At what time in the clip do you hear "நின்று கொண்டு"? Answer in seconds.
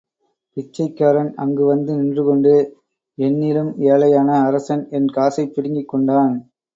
1.95-2.53